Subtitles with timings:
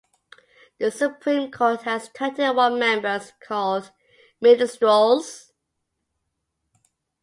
[0.79, 3.91] The Supreme Court has twenty-one members, called
[4.43, 5.51] "ministros".